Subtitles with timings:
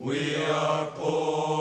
[0.00, 1.57] le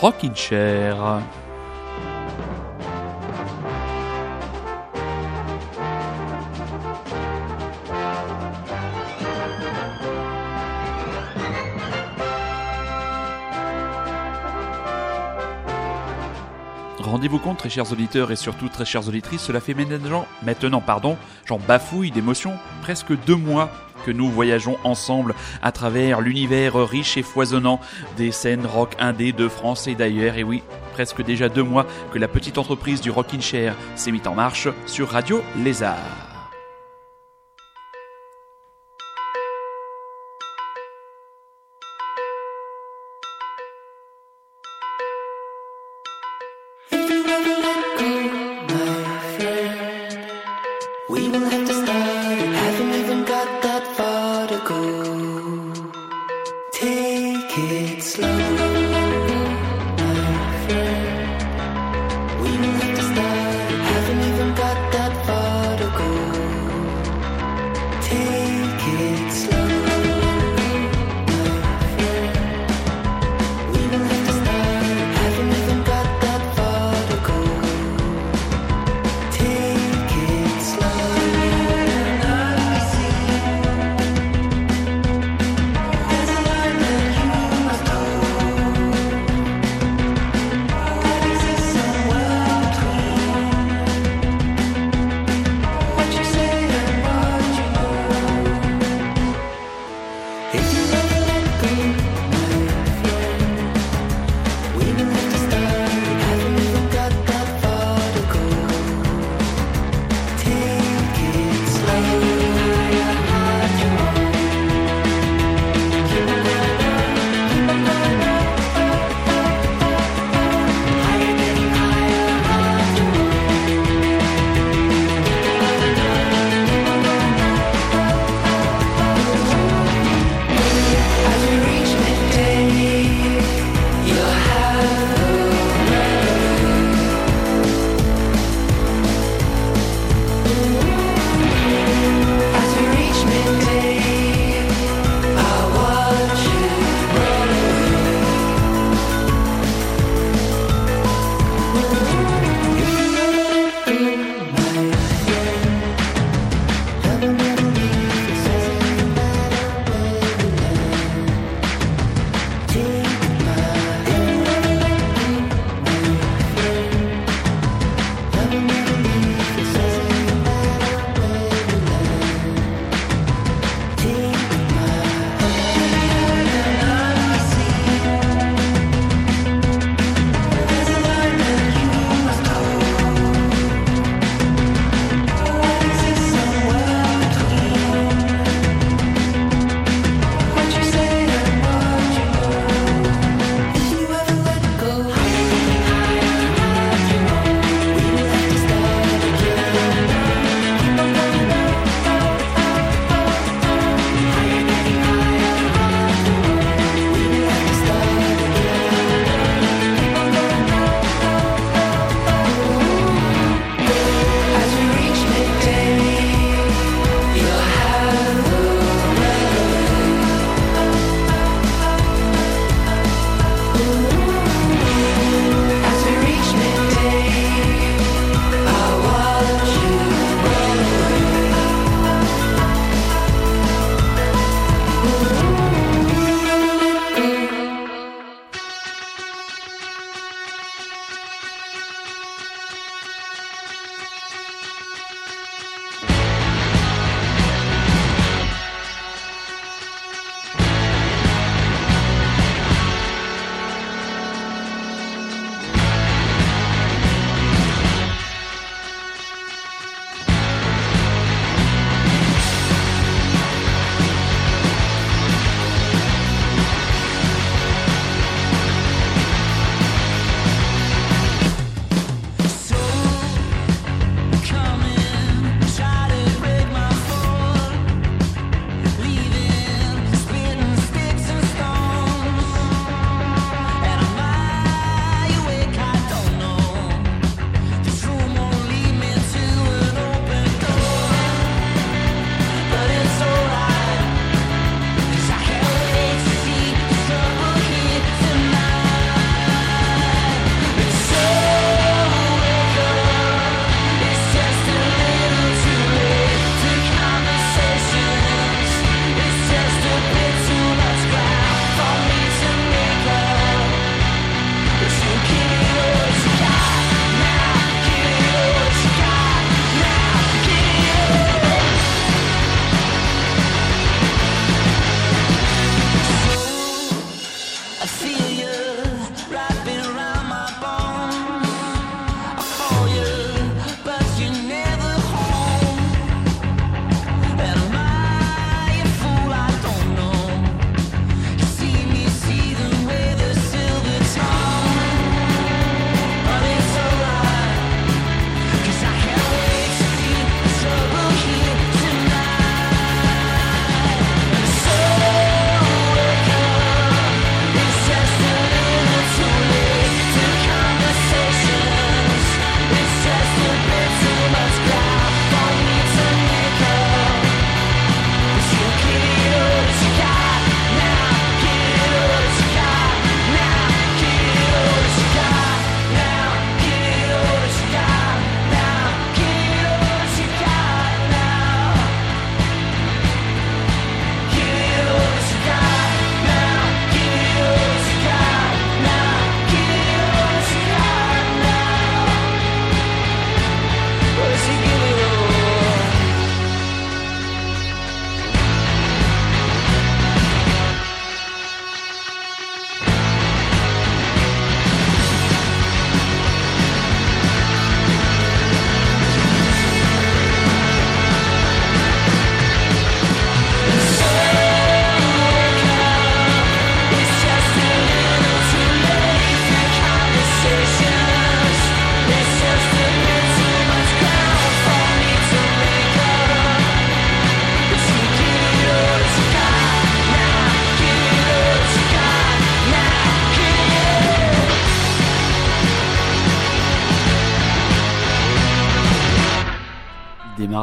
[0.00, 0.96] Rockin' Chair.
[16.98, 21.18] Rendez-vous compte, très chers auditeurs et surtout très chères auditrices, cela fait maintenant, maintenant pardon,
[21.44, 23.68] j'en bafouille d'émotion, presque deux mois
[24.04, 27.80] que nous voyageons ensemble à travers l'univers riche et foisonnant
[28.16, 30.36] des scènes rock indé de France et d'ailleurs.
[30.36, 30.62] Et oui,
[30.92, 34.68] presque déjà deux mois que la petite entreprise du Rockin' Chair s'est mise en marche
[34.86, 36.29] sur Radio Lézard.
[68.10, 69.59] take it slow.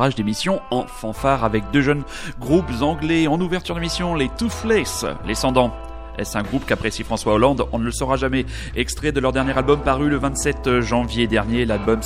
[0.07, 2.03] Démarrage d'émission en fanfare avec deux jeunes
[2.39, 5.73] groupes anglais en ouverture d'émission, les Toothless, les Sandants
[6.17, 8.45] est-ce un groupe qu'apprécie François Hollande On ne le saura jamais.
[8.75, 11.65] Extrait de leur dernier album paru le 27 janvier dernier.
[11.65, 11.99] L'album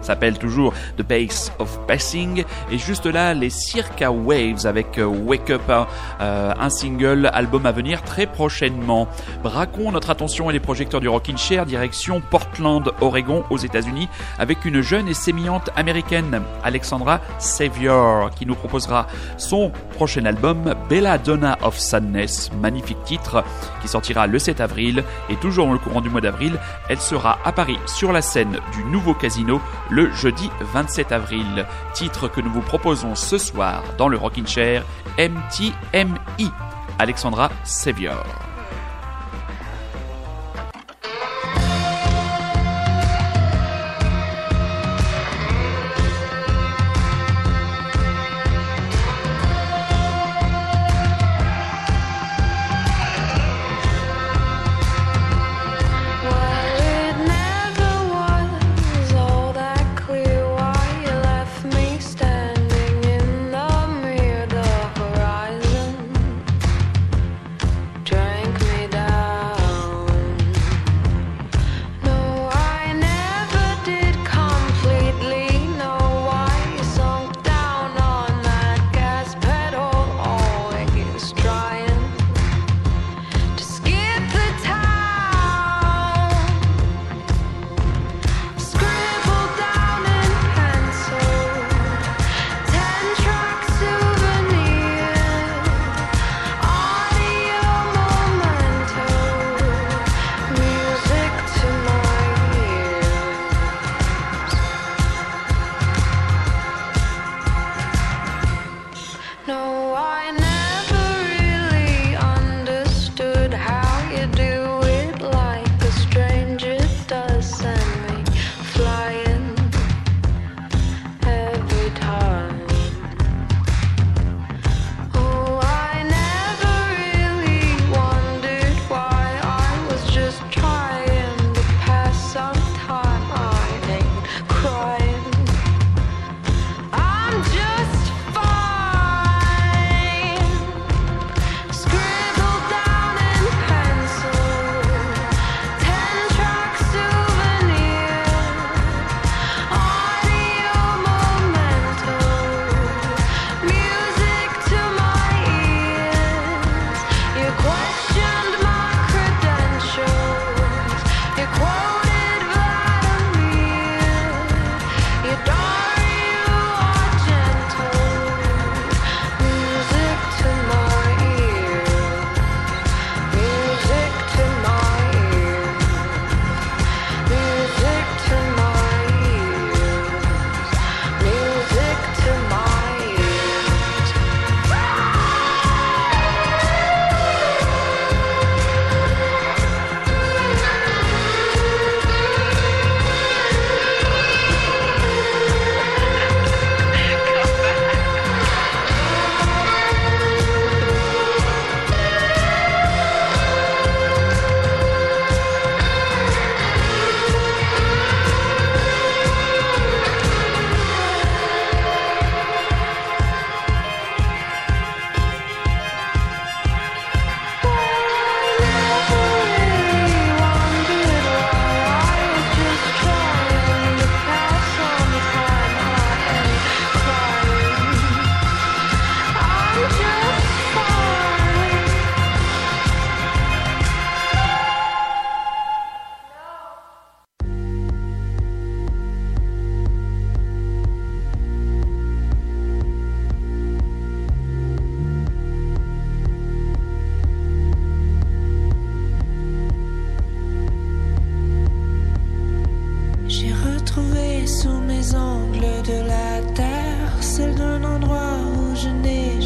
[0.00, 2.44] s'appelle toujours The Pace of Passing.
[2.70, 7.72] Et juste là, les Circa Waves avec euh, Wake Up, euh, un single, album à
[7.72, 9.08] venir très prochainement.
[9.42, 14.08] Braquons notre attention et les projecteurs du Rockin' Chair direction Portland, Oregon, aux États-Unis,
[14.38, 21.18] avec une jeune et sémillante américaine, Alexandra Savior, qui nous proposera son prochain album, Bella
[21.18, 22.50] Donna of Sadness.
[22.60, 23.43] Magnifique titre
[23.80, 26.58] qui sortira le 7 avril et toujours dans le courant du mois d'avril,
[26.88, 29.60] elle sera à Paris sur la scène du nouveau casino
[29.90, 31.66] le jeudi 27 avril.
[31.92, 34.84] Titre que nous vous proposons ce soir dans le Rockin' Chair
[35.18, 36.50] MTMI.
[36.98, 38.53] Alexandra Sevior.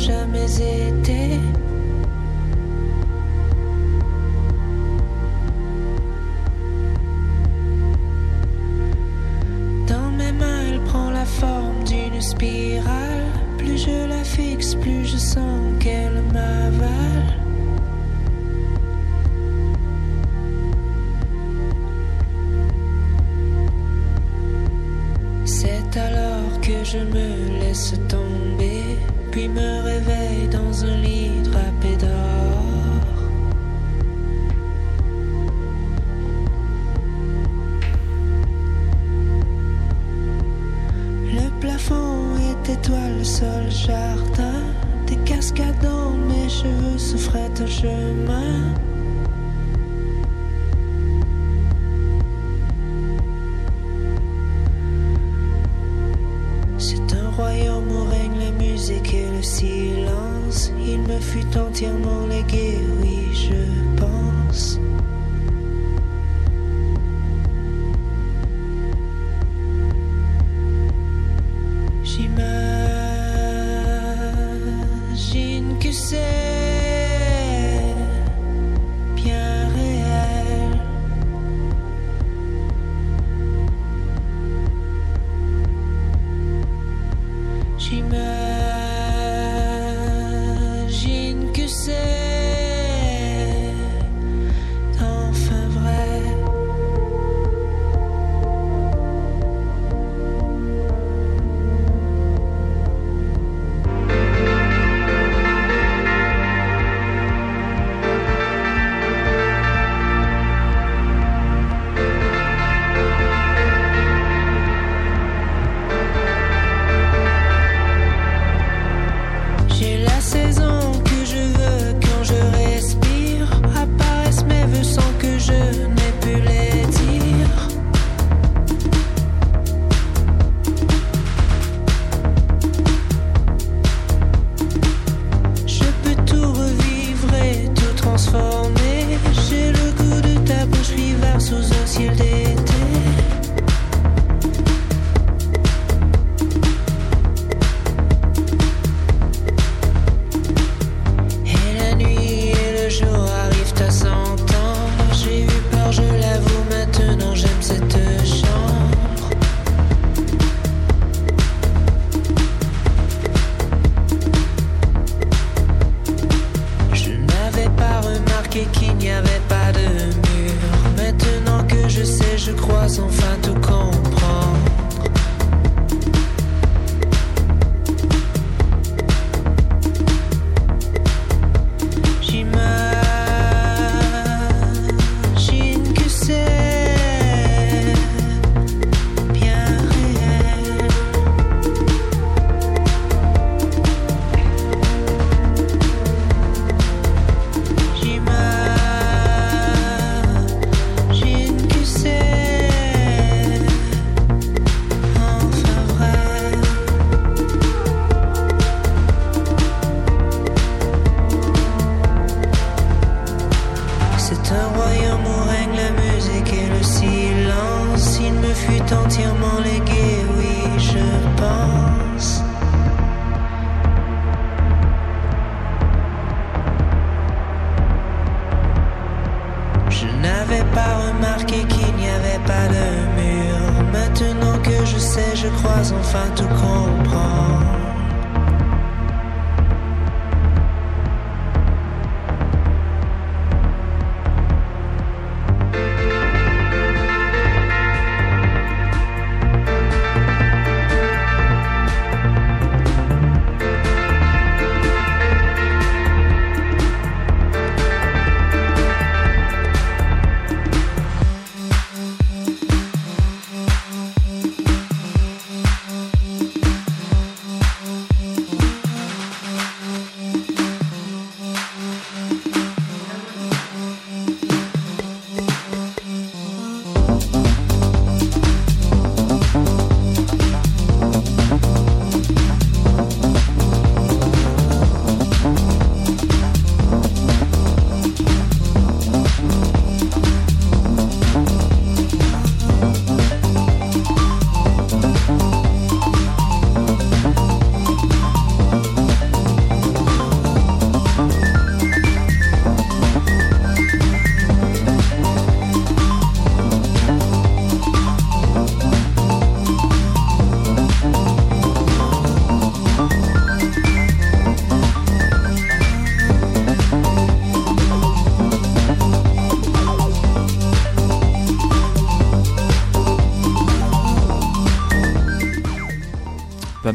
[0.08, 0.77] Je me laisse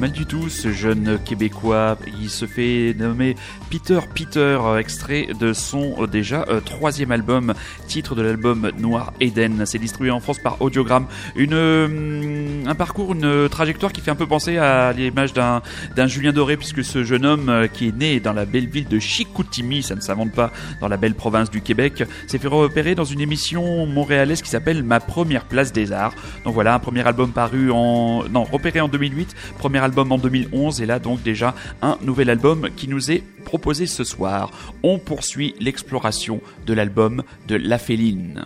[0.03, 1.97] mal du tout ce jeune québécois.
[2.19, 3.37] Il se fait nommer
[3.69, 7.53] Peter Peter, extrait de son euh, déjà euh, troisième album,
[7.87, 9.65] titre de l'album Noir Eden.
[9.65, 11.05] C'est distribué en France par Audiogramme.
[11.37, 15.61] Une, euh, un parcours, une trajectoire qui fait un peu penser à l'image d'un,
[15.95, 18.99] d'un Julien Doré, puisque ce jeune homme qui est né dans la belle ville de
[18.99, 23.05] Chicoutimi, ça ne s'invente pas, dans la belle province du Québec, s'est fait repérer dans
[23.05, 26.13] une émission montréalaise qui s'appelle Ma première place des arts.
[26.43, 30.81] Donc voilà, un premier album paru en, non, repéré en 2008, premier album en 2011
[30.81, 34.51] et là donc déjà un nouvel album qui nous est proposé ce soir.
[34.83, 38.45] On poursuit l'exploration de l'album de La Féline.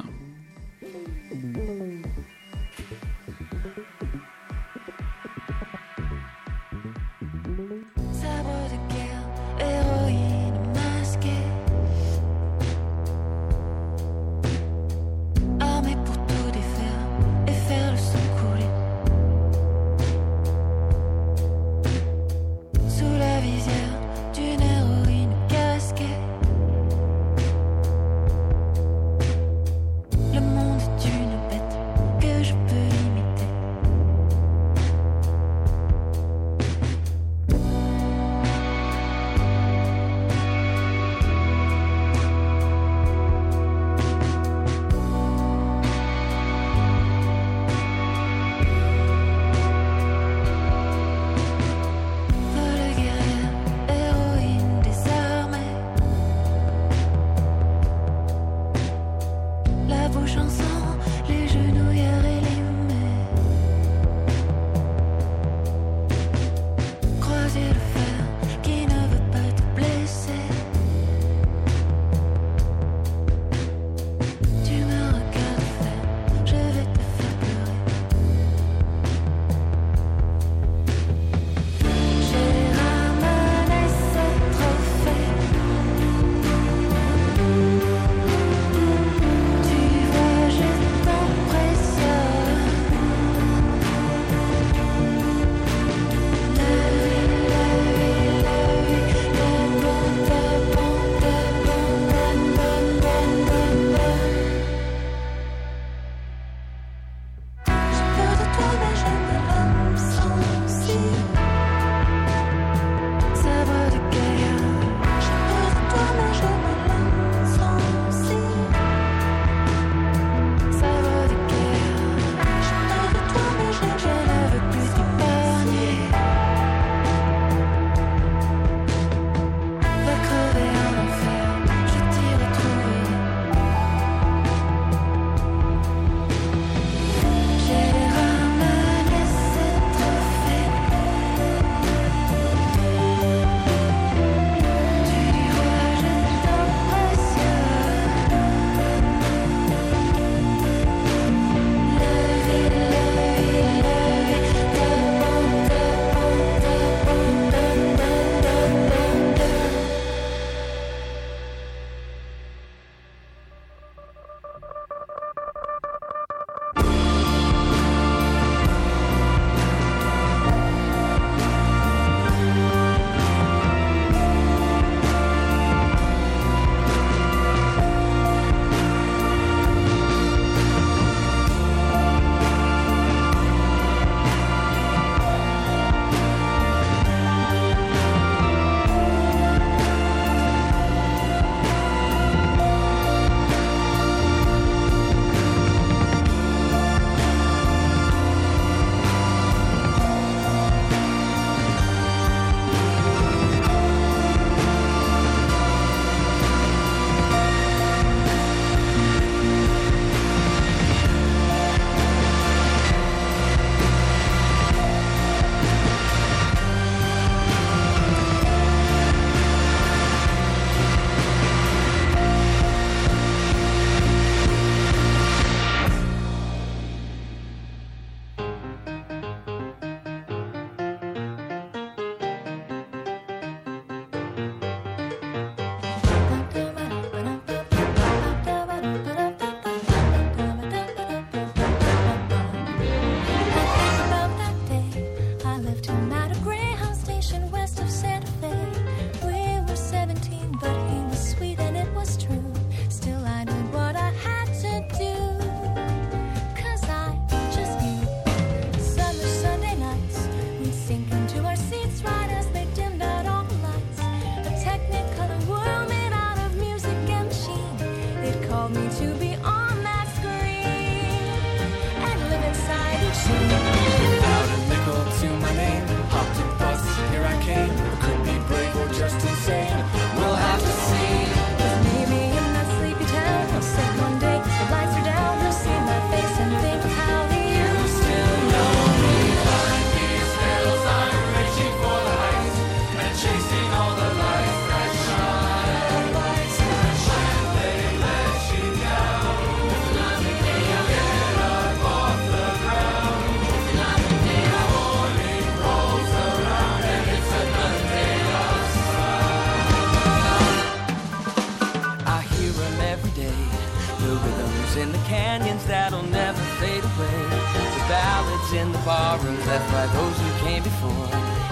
[318.66, 321.08] Barrooms left by those who came before.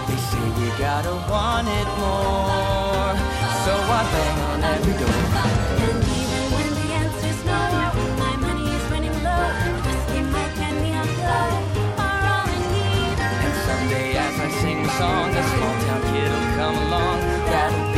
[0.08, 3.13] They say you gotta want it more.
[3.63, 5.22] So I bang on every door.
[5.86, 7.62] And even when the answer's no,
[8.18, 9.46] my money is running low.
[9.86, 11.48] Whiskey, my candy, and glow
[12.02, 13.18] are all I need.
[13.46, 17.20] And someday as I sing the song, a small town kid will come along.
[17.52, 17.94] That'll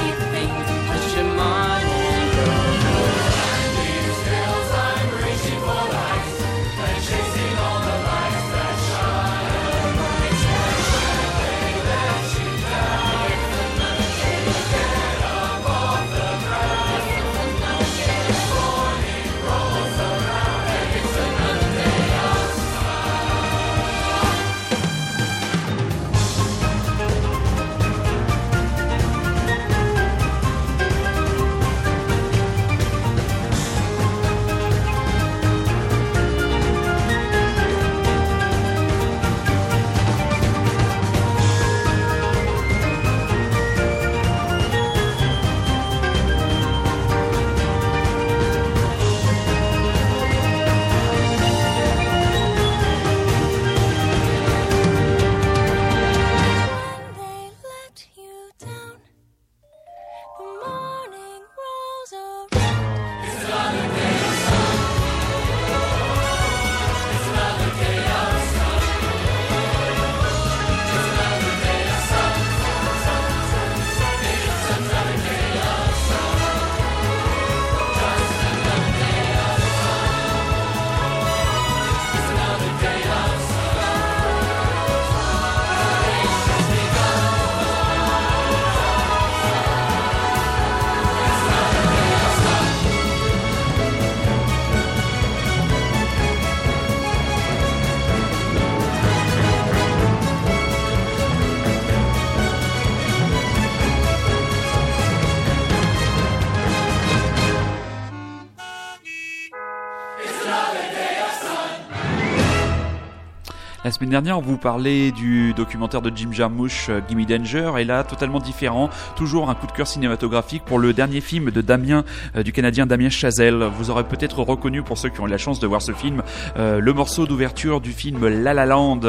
[113.88, 117.86] La semaine dernière, on vous parlait du documentaire de Jim Jarmusch, euh, Gimme Danger, et
[117.86, 118.90] là, totalement différent.
[119.16, 122.04] Toujours un coup de cœur cinématographique pour le dernier film de Damien,
[122.36, 123.64] euh, du Canadien Damien Chazelle.
[123.78, 126.22] Vous aurez peut-être reconnu, pour ceux qui ont eu la chance de voir ce film,
[126.58, 129.00] euh, le morceau d'ouverture du film La La Land,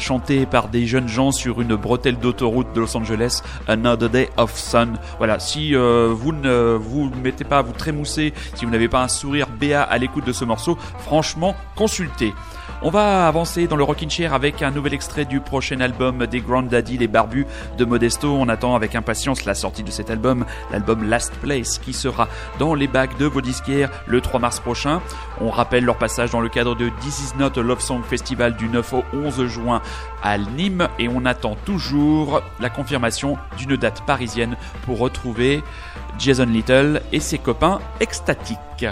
[0.00, 4.56] chanté par des jeunes gens sur une bretelle d'autoroute de Los Angeles, Another Day of
[4.56, 4.98] Sun.
[5.18, 9.08] Voilà, si vous ne vous mettez pas à vous trémousser, si vous n'avez pas un
[9.08, 12.34] sourire béat à l'écoute de ce morceau, franchement, consultez.
[12.82, 16.40] On va avancer dans le Rockin' Chair avec un nouvel extrait du prochain album des
[16.40, 17.46] Grand Daddy, les Barbus
[17.78, 18.28] de Modesto.
[18.28, 22.74] On attend avec impatience la sortie de cet album, l'album Last Place, qui sera dans
[22.74, 25.00] les bacs de vos disquaires le 3 mars prochain.
[25.40, 28.68] On rappelle leur passage dans le cadre de This Is Not Love Song Festival du
[28.68, 29.80] 9 au 11 juin
[30.22, 35.64] à Nîmes et on attend toujours la confirmation d'une date parisienne pour retrouver
[36.18, 38.86] Jason Little et ses copains extatiques.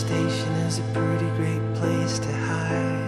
[0.00, 2.99] Station is a pretty great place to hide.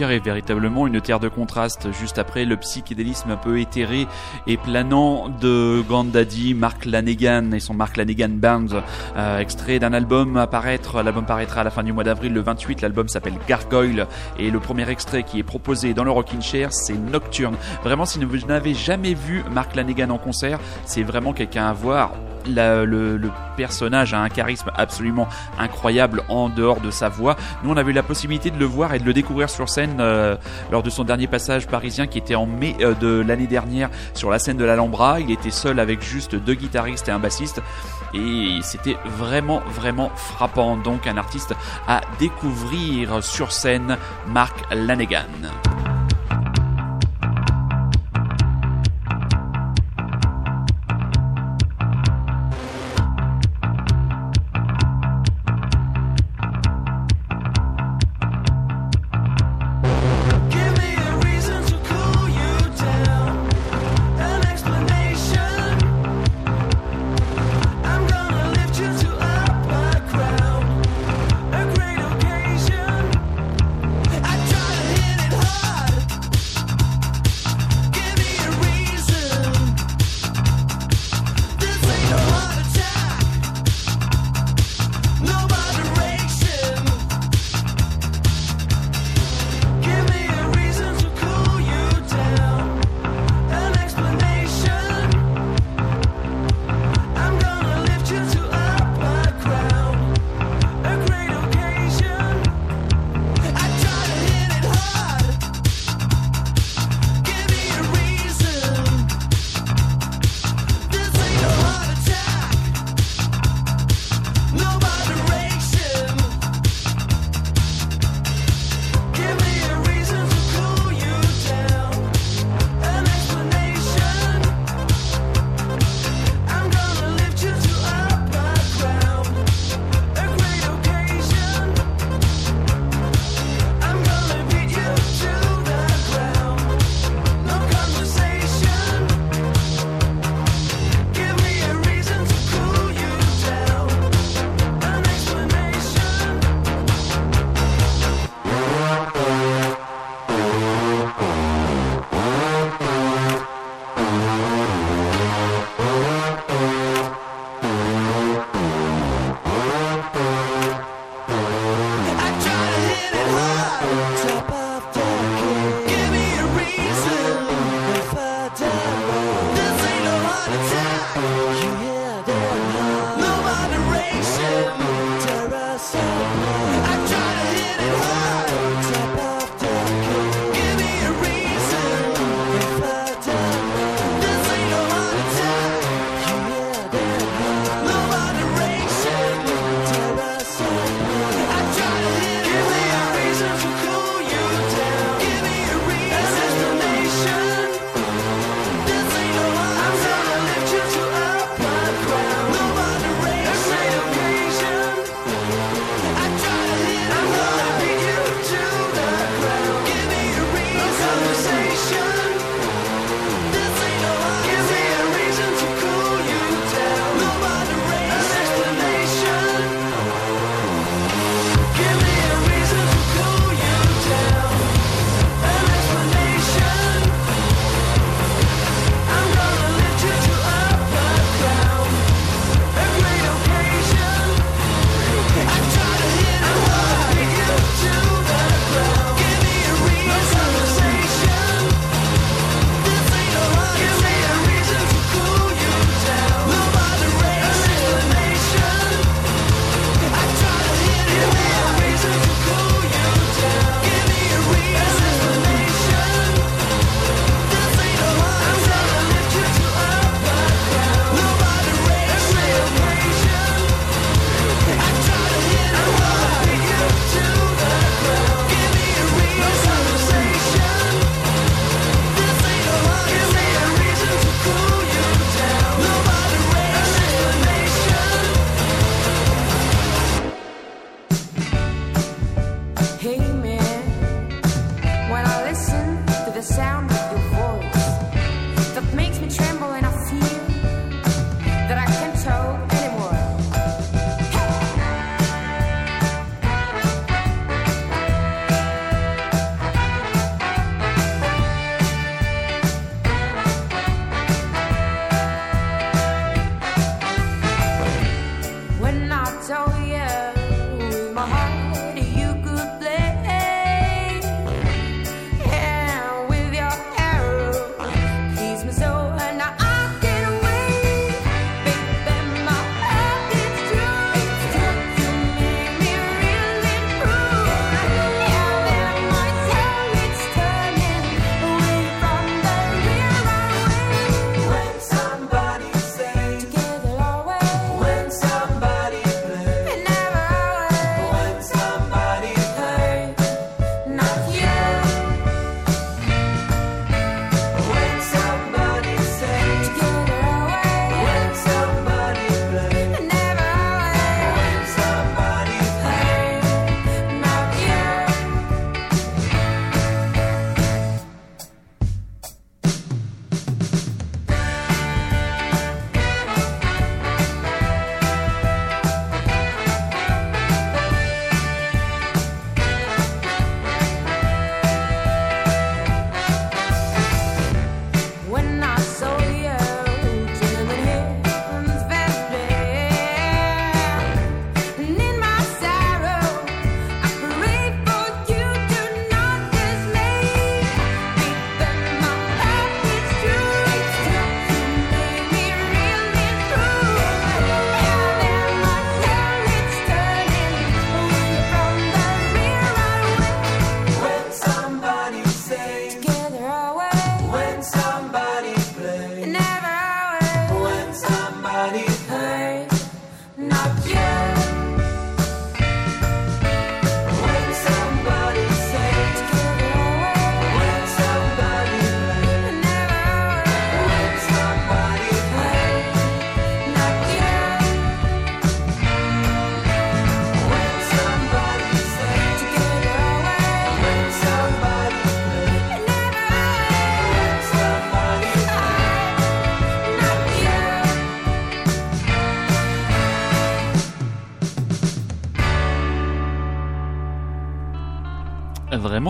[0.00, 1.92] Est véritablement une terre de contraste.
[1.92, 4.06] Juste après le psychédélisme un peu éthéré
[4.46, 8.80] et planant de Gandaddy, Mark Lanegan et son Mark Lanegan Band,
[9.16, 11.02] euh, extrait d'un album à paraître.
[11.02, 12.80] L'album paraîtra à la fin du mois d'avril, le 28.
[12.80, 14.06] L'album s'appelle Gargoyle
[14.38, 17.56] et le premier extrait qui est proposé dans le Rockin' Chair, c'est Nocturne.
[17.84, 22.12] Vraiment, si vous n'avez jamais vu Mark Lanegan en concert, c'est vraiment quelqu'un à voir.
[22.46, 25.28] Le, le personnage a un charisme absolument
[25.58, 27.36] incroyable en dehors de sa voix.
[27.62, 29.89] Nous, on avait eu la possibilité de le voir et de le découvrir sur scène
[29.98, 30.36] euh,
[30.70, 34.30] lors de son dernier passage parisien qui était en mai euh, de l'année dernière sur
[34.30, 35.20] la scène de l'Alhambra.
[35.20, 37.60] Il était seul avec juste deux guitaristes et un bassiste
[38.14, 40.76] et c'était vraiment vraiment frappant.
[40.76, 41.54] Donc un artiste
[41.88, 43.96] à découvrir sur scène,
[44.28, 45.89] Mark Lanegan.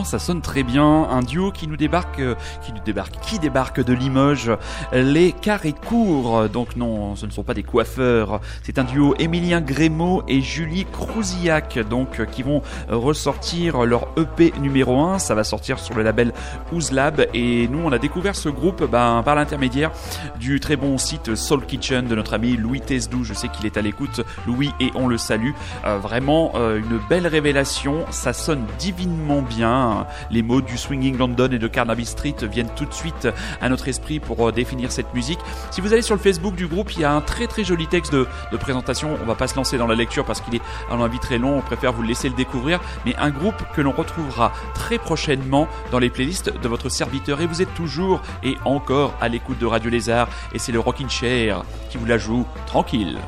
[0.05, 0.85] Ça sonne très bien.
[1.11, 2.35] Un duo qui nous débarque, euh,
[2.65, 4.53] qui nous débarque, qui débarque de Limoges,
[4.93, 6.49] les carrés courts.
[6.49, 8.41] Donc non, ce ne sont pas des coiffeurs.
[8.63, 14.09] C'est un duo Émilien Grémaud et Julie Crouzillac, donc euh, qui vont euh, ressortir leur
[14.17, 15.19] EP numéro 1.
[15.19, 16.33] Ça va sortir sur le label
[16.73, 17.27] Ouzlab.
[17.35, 19.91] Et nous, on a découvert ce groupe ben, par l'intermédiaire
[20.39, 23.25] du très bon site Soul Kitchen de notre ami Louis Tesdou.
[23.25, 25.53] Je sais qu'il est à l'écoute, Louis, et on le salue.
[25.85, 28.05] Vraiment une belle révélation.
[28.11, 29.90] Ça sonne divinement bien.
[30.31, 33.29] Les mots du Swinging London et de Carnaby Street viennent tout de suite
[33.61, 35.39] à notre esprit pour euh, définir cette musique.
[35.71, 37.87] Si vous allez sur le Facebook du groupe, il y a un très très joli
[37.87, 39.17] texte de, de présentation.
[39.23, 41.59] On va pas se lancer dans la lecture parce qu'il est à avis très long.
[41.59, 42.81] On préfère vous laisser le découvrir.
[43.07, 47.41] Mais un groupe que l'on retrouvera très prochainement dans les playlists de votre serviteur.
[47.41, 50.29] Et vous êtes toujours et encore à l'écoute de Radio Lézard.
[50.53, 53.19] Et c'est le Rockin' Chair qui vous la joue tranquille.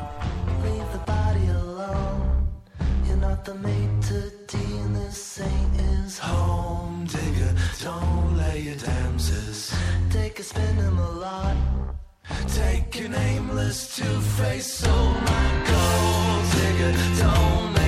[10.53, 11.57] spinning a lot.
[12.49, 14.85] Take an aimless two-face.
[14.87, 17.82] oh my gold digger, don't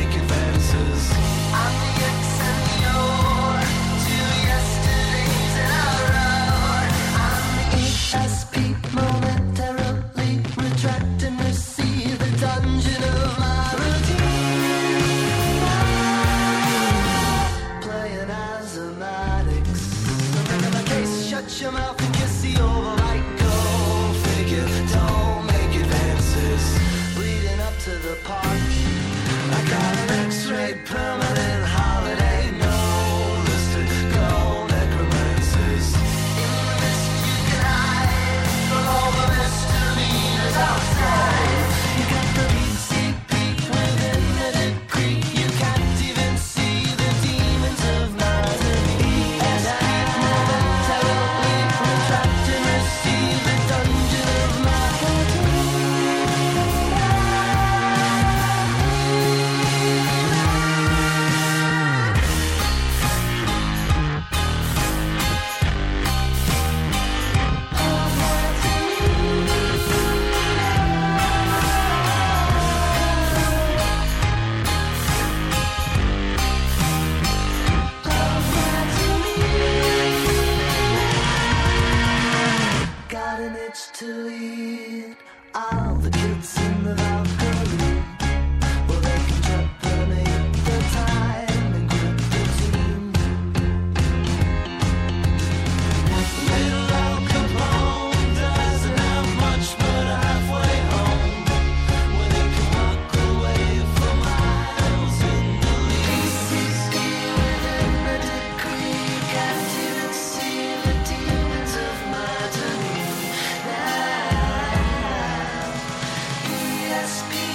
[117.04, 117.53] best be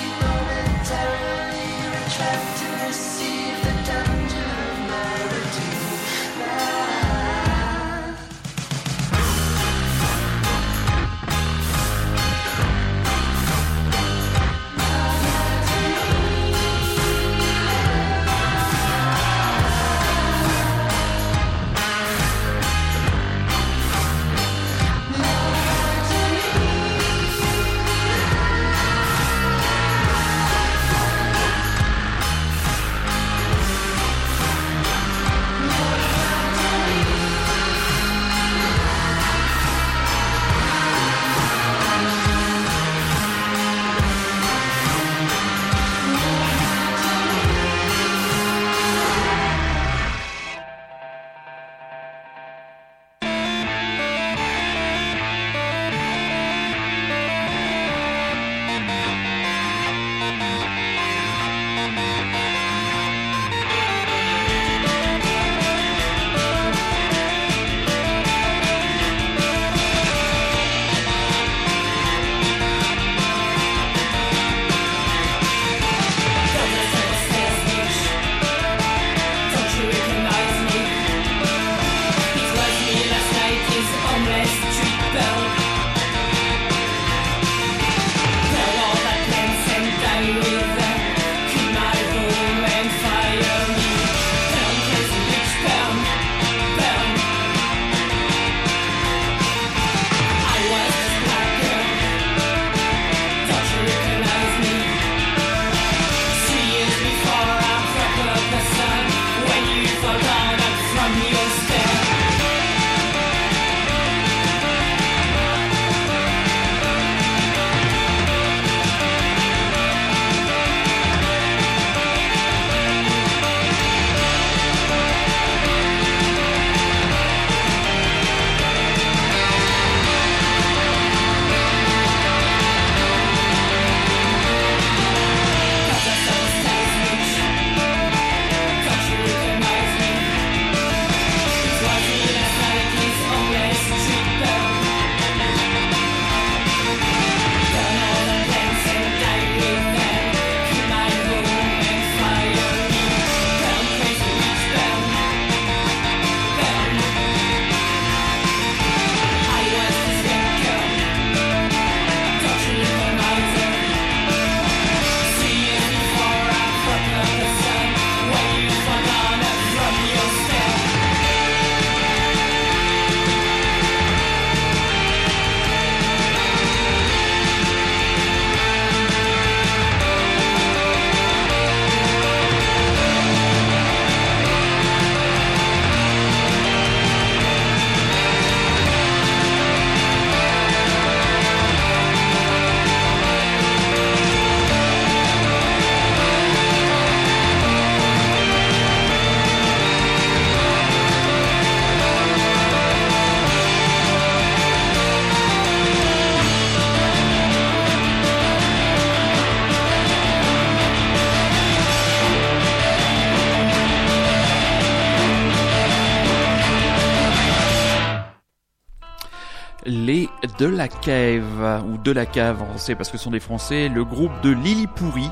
[220.59, 223.87] de la cave, ou de la cave en français parce que ce sont des Français,
[223.87, 225.29] le groupe de Lily Pourri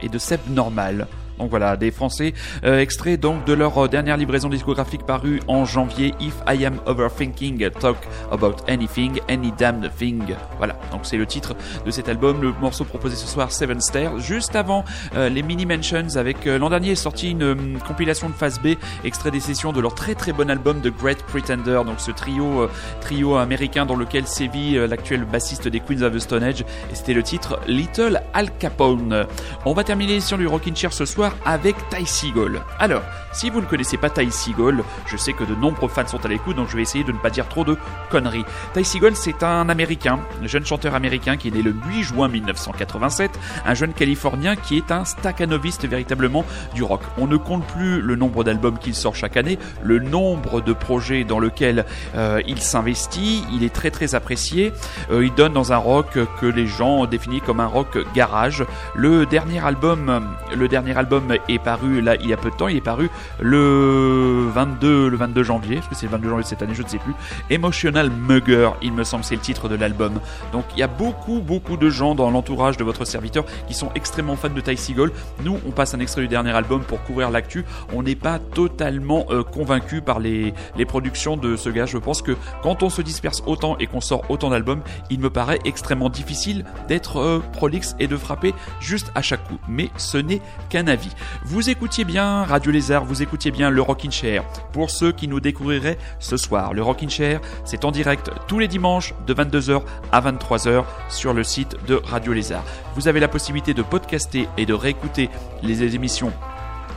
[0.00, 1.06] et de Seb Normal.
[1.38, 2.34] Donc voilà, des Français
[2.64, 6.78] euh, extraits donc de leur euh, dernière livraison discographique parue en janvier, If I Am
[6.86, 7.96] Overthinking, Talk
[8.30, 10.34] About Anything, Any Damned Thing.
[10.58, 14.18] Voilà, donc c'est le titre de cet album, le morceau proposé ce soir, Seven Stairs.
[14.18, 14.84] Juste avant
[15.14, 18.60] euh, les Mini Mentions, avec euh, l'an dernier est sorti une hum, compilation de phase
[18.60, 18.68] B,
[19.04, 22.62] extrait des sessions de leur très très bon album The Great Pretender, donc ce trio
[22.62, 22.70] euh,
[23.00, 26.94] trio américain dans lequel sévit euh, l'actuel bassiste des Queens of the Stone Age, et
[26.94, 29.26] c'était le titre Little Al Capone.
[29.64, 32.60] On va terminer sur du Rockin' Chair ce soir avec Ty Seagull.
[32.78, 33.02] Alors,
[33.32, 36.28] si vous ne connaissez pas Ty Seagull, je sais que de nombreux fans sont à
[36.28, 37.76] l'écoute, donc je vais essayer de ne pas dire trop de
[38.10, 38.44] conneries.
[38.74, 42.28] Ty Seagull, c'est un américain, un jeune chanteur américain qui est né le 8 juin
[42.28, 47.02] 1987, un jeune californien qui est un staccanoviste véritablement du rock.
[47.18, 51.24] On ne compte plus le nombre d'albums qu'il sort chaque année, le nombre de projets
[51.24, 54.72] dans lesquels euh, il s'investit, il est très très apprécié,
[55.10, 58.64] Euh, il donne dans un rock que les gens définissent comme un rock garage.
[58.94, 61.15] Le dernier album, le dernier album
[61.48, 63.10] est paru là il y a peu de temps, il est paru
[63.40, 66.88] le 22 le 22 janvier, est-ce que c'est le 22 janvier cette année, je ne
[66.88, 67.14] sais plus.
[67.50, 70.20] Emotional Mugger, il me semble c'est le titre de l'album.
[70.52, 73.90] Donc il y a beaucoup beaucoup de gens dans l'entourage de votre serviteur qui sont
[73.94, 75.12] extrêmement fans de Ty Seagull.
[75.44, 77.64] Nous, on passe un extrait du dernier album pour couvrir l'actu.
[77.92, 81.86] On n'est pas totalement euh, convaincu par les, les productions de ce gars.
[81.86, 85.30] Je pense que quand on se disperse autant et qu'on sort autant d'albums, il me
[85.30, 89.58] paraît extrêmement difficile d'être euh, prolixe et de frapper juste à chaque coup.
[89.68, 91.05] Mais ce n'est qu'un avis.
[91.44, 94.44] Vous écoutiez bien Radio Lézard, vous écoutiez bien le Rockin' Chair.
[94.72, 98.68] Pour ceux qui nous découvriraient ce soir, le Rockin' Chair, c'est en direct tous les
[98.68, 99.82] dimanches de 22h
[100.12, 102.64] à 23h sur le site de Radio Lézard.
[102.94, 105.30] Vous avez la possibilité de podcaster et de réécouter
[105.62, 106.32] les émissions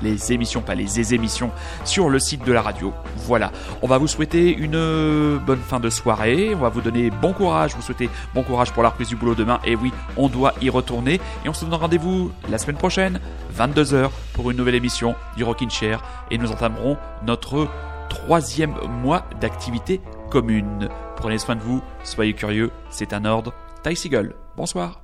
[0.02, 1.52] les émissions, pas les émissions,
[1.86, 2.94] sur le site de la radio.
[3.18, 3.52] Voilà.
[3.82, 6.54] On va vous souhaiter une euh, bonne fin de soirée.
[6.56, 7.76] On va vous donner bon courage.
[7.76, 9.60] Vous souhaitez bon courage pour la reprise du boulot demain.
[9.66, 11.20] Et oui, on doit y retourner.
[11.46, 13.20] Et on se donne rendez-vous la semaine prochaine,
[13.58, 16.02] 22h, pour une nouvelle émission du Rockin' Chair.
[16.32, 17.68] Et nous entamerons notre
[18.10, 20.90] troisième mois d'activité commune.
[21.16, 21.82] Prenez soin de vous.
[22.04, 22.72] Soyez curieux.
[22.90, 23.54] C'est un ordre.
[23.84, 24.36] Ty Seagull.
[24.58, 25.02] Bonsoir.